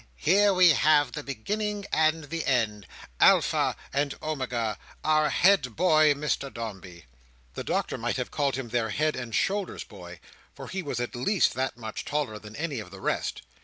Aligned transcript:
"Here 0.17 0.51
we 0.51 0.69
have 0.69 1.11
the 1.11 1.21
beginning 1.21 1.85
and 1.93 2.23
the 2.23 2.43
end. 2.47 2.87
Alpha 3.19 3.75
and 3.93 4.15
Omega. 4.19 4.79
Our 5.03 5.29
head 5.29 5.75
boy, 5.75 6.15
Mr 6.15 6.51
Dombey." 6.51 7.05
The 7.53 7.63
Doctor 7.63 7.99
might 7.99 8.17
have 8.17 8.31
called 8.31 8.55
him 8.55 8.69
their 8.69 8.89
head 8.89 9.15
and 9.15 9.35
shoulders 9.35 9.83
boy, 9.83 10.19
for 10.55 10.69
he 10.69 10.81
was 10.81 10.99
at 10.99 11.13
least 11.15 11.53
that 11.53 11.77
much 11.77 12.03
taller 12.03 12.39
than 12.39 12.55
any 12.55 12.79
of 12.79 12.89
the 12.89 12.99
rest. 12.99 13.43